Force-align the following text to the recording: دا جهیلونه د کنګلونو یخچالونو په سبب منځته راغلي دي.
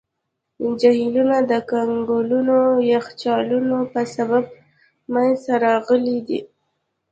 دا 0.61 0.69
جهیلونه 0.81 1.37
د 1.51 1.53
کنګلونو 1.69 2.57
یخچالونو 2.91 3.77
په 3.91 4.01
سبب 4.15 4.43
منځته 5.13 5.53
راغلي 5.65 6.17
دي. 6.27 6.39